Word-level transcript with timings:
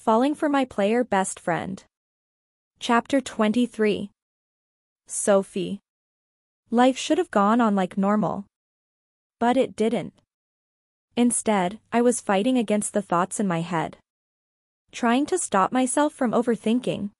Falling 0.00 0.34
for 0.34 0.48
my 0.48 0.64
player 0.64 1.04
best 1.04 1.38
friend. 1.38 1.84
Chapter 2.78 3.20
23. 3.20 4.10
Sophie. 5.06 5.80
Life 6.70 6.96
should 6.96 7.18
have 7.18 7.30
gone 7.30 7.60
on 7.60 7.76
like 7.76 7.98
normal. 7.98 8.46
But 9.38 9.58
it 9.58 9.76
didn't. 9.76 10.14
Instead, 11.16 11.80
I 11.92 12.00
was 12.00 12.22
fighting 12.22 12.56
against 12.56 12.94
the 12.94 13.02
thoughts 13.02 13.38
in 13.38 13.46
my 13.46 13.60
head. 13.60 13.98
Trying 14.90 15.26
to 15.26 15.36
stop 15.36 15.70
myself 15.70 16.14
from 16.14 16.30
overthinking. 16.30 17.10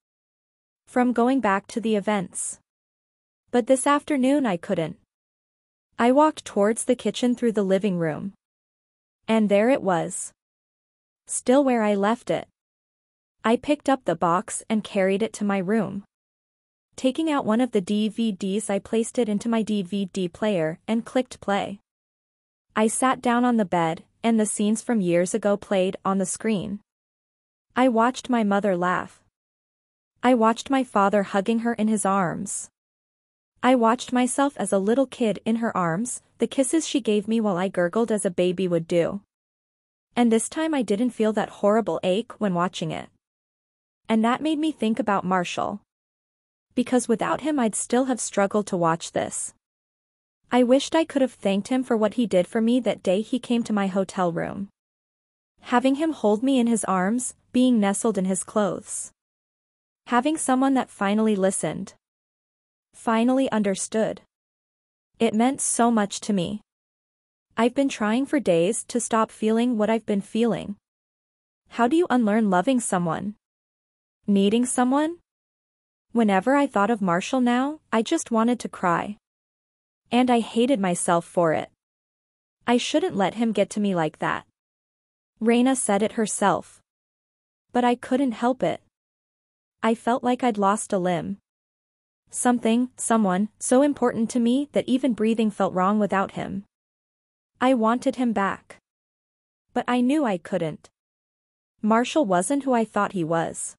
From 0.87 1.13
going 1.13 1.41
back 1.41 1.67
to 1.67 1.83
the 1.83 1.97
events. 1.97 2.61
But 3.51 3.67
this 3.67 3.87
afternoon 3.87 4.47
I 4.47 4.57
couldn't. 4.57 4.97
I 5.99 6.13
walked 6.13 6.47
towards 6.47 6.87
the 6.87 6.97
kitchen 6.97 7.35
through 7.35 7.53
the 7.53 7.63
living 7.63 7.99
room. 7.99 8.33
And 9.29 9.51
there 9.51 9.69
it 9.69 9.83
was. 9.83 10.33
Still 11.27 11.63
where 11.63 11.83
I 11.83 11.95
left 11.95 12.31
it. 12.31 12.49
I 13.43 13.57
picked 13.57 13.89
up 13.89 14.05
the 14.05 14.15
box 14.15 14.63
and 14.69 14.85
carried 14.85 15.23
it 15.23 15.33
to 15.35 15.45
my 15.45 15.57
room. 15.57 16.05
Taking 16.95 17.31
out 17.31 17.47
one 17.47 17.63
of 17.63 17.71
the 17.71 17.81
DVDs 17.81 18.69
I 18.69 18.79
placed 18.79 19.19
it 19.19 19.31
into 19.31 19.49
my 19.49 19.65
DVD 19.65 20.31
player 20.31 20.79
and 20.87 21.07
clicked 21.07 21.41
play. 21.41 21.81
I 22.77 22.87
sat 22.87 23.23
down 23.23 23.47
on 23.47 23.57
the 23.57 23.65
bed, 23.65 24.05
and 24.23 24.39
the 24.39 24.45
scenes 24.45 24.83
from 24.83 25.01
years 25.01 25.33
ago 25.33 25.57
played 25.57 25.97
on 26.05 26.19
the 26.19 26.27
screen. 26.27 26.81
I 27.75 27.89
watched 27.89 28.29
my 28.29 28.45
mother 28.45 28.77
laugh. 28.77 29.23
I 30.23 30.35
watched 30.35 30.69
my 30.69 30.85
father 30.85 31.23
hugging 31.23 31.61
her 31.61 31.73
in 31.73 31.89
his 31.89 32.05
arms. 32.05 32.69
I 33.63 33.75
watched 33.75 34.13
myself 34.13 34.53
as 34.59 34.71
a 34.71 34.79
little 34.79 35.07
kid 35.07 35.41
in 35.47 35.57
her 35.57 35.75
arms, 35.75 36.21
the 36.37 36.47
kisses 36.47 36.87
she 36.87 37.01
gave 37.01 37.27
me 37.27 37.41
while 37.41 37.57
I 37.57 37.69
gurgled 37.69 38.13
as 38.13 38.27
a 38.27 38.31
baby 38.31 38.69
would 38.69 38.87
do. 38.87 39.23
And 40.15 40.31
this 40.31 40.51
time 40.51 40.75
I 40.75 40.83
didn't 40.83 41.11
feel 41.11 41.33
that 41.33 41.61
horrible 41.61 42.01
ache 42.03 42.39
when 42.39 42.53
watching 42.53 42.91
it. 42.91 43.09
And 44.11 44.25
that 44.25 44.43
made 44.43 44.59
me 44.59 44.73
think 44.73 44.99
about 44.99 45.25
Marshall. 45.25 45.83
Because 46.75 47.07
without 47.07 47.43
him 47.43 47.61
I'd 47.61 47.77
still 47.77 48.07
have 48.07 48.21
struggled 48.21 48.67
to 48.67 48.77
watch 48.77 49.13
this. 49.13 49.55
I 50.51 50.65
wished 50.65 50.97
I 50.97 51.05
could 51.05 51.23
have 51.23 51.33
thanked 51.33 51.69
him 51.69 51.85
for 51.85 51.97
what 51.97 52.15
he 52.15 52.27
did 52.27 52.49
for 52.49 52.61
me 52.61 52.81
that 52.81 53.05
day 53.05 53.21
he 53.21 53.39
came 53.39 53.63
to 53.63 53.73
my 53.73 53.87
hotel 53.87 54.33
room. 54.33 54.69
Having 55.61 55.95
him 55.95 56.11
hold 56.11 56.43
me 56.43 56.59
in 56.59 56.67
his 56.67 56.85
arms, 56.87 57.37
being 57.53 57.79
nestled 57.79 58.19
in 58.19 58.25
his 58.25 58.43
clothes. 58.43 59.13
Having 60.09 60.39
someone 60.39 60.75
that 60.75 60.91
finally 60.91 61.37
listened. 61.37 61.95
Finally 62.93 63.49
understood. 63.53 64.23
It 65.21 65.35
meant 65.35 65.61
so 65.61 65.89
much 65.89 66.19
to 66.23 66.33
me. 66.33 66.63
I've 67.57 67.77
been 67.77 67.89
trying 67.89 68.27
for 68.27 68.41
days 68.41 68.83
to 68.89 68.99
stop 68.99 69.31
feeling 69.31 69.79
what 69.79 69.89
I've 69.89 70.07
been 70.07 70.21
feeling. 70.21 70.75
How 71.69 71.87
do 71.87 71.95
you 71.95 72.09
unlearn 72.11 72.51
loving 72.51 72.81
someone? 72.81 73.37
Needing 74.31 74.65
someone? 74.65 75.17
Whenever 76.13 76.55
I 76.55 76.69
thought 76.69 76.89
of 76.89 77.03
Marshall 77.03 77.41
now, 77.41 77.81
I 77.93 78.01
just 78.01 78.31
wanted 78.31 78.61
to 78.61 78.69
cry. 78.69 79.17
And 80.13 80.31
I 80.31 80.39
hated 80.39 80.79
myself 80.79 81.25
for 81.25 81.53
it. 81.53 81.69
I 82.65 82.77
shouldn't 82.77 83.17
let 83.17 83.35
him 83.35 83.51
get 83.51 83.71
to 83.71 83.81
me 83.81 83.93
like 83.93 84.21
that. 84.21 84.47
Raina 85.43 85.77
said 85.77 86.01
it 86.01 86.13
herself. 86.13 86.81
But 87.73 87.83
I 87.83 87.97
couldn't 87.97 88.39
help 88.39 88.63
it. 88.63 88.81
I 89.83 89.97
felt 89.97 90.23
like 90.23 90.45
I'd 90.45 90.59
lost 90.59 90.93
a 90.93 90.99
limb. 90.99 91.39
Something, 92.31 92.91
someone, 92.97 93.49
so 93.59 93.83
important 93.83 94.31
to 94.31 94.39
me 94.39 94.69
that 94.71 94.89
even 94.89 95.13
breathing 95.13 95.51
felt 95.51 95.75
wrong 95.75 95.99
without 95.99 96.39
him. 96.39 96.63
I 97.61 97.75
wanted 97.75 98.15
him 98.15 98.33
back. 98.33 98.77
But 99.75 99.87
I 99.89 100.01
knew 100.01 100.25
I 100.25 100.39
couldn't. 100.39 100.89
Marshall 101.83 102.27
wasn't 102.27 102.63
who 102.63 102.73
I 102.73 102.85
thought 102.85 103.11
he 103.11 103.25
was. 103.25 103.75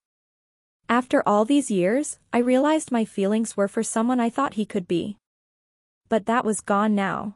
After 0.91 1.23
all 1.25 1.45
these 1.45 1.71
years, 1.71 2.19
I 2.33 2.39
realized 2.39 2.91
my 2.91 3.05
feelings 3.05 3.55
were 3.55 3.69
for 3.69 3.81
someone 3.81 4.19
I 4.19 4.29
thought 4.29 4.55
he 4.55 4.65
could 4.65 4.89
be. 4.89 5.15
But 6.09 6.25
that 6.25 6.43
was 6.43 6.59
gone 6.59 6.95
now. 6.95 7.35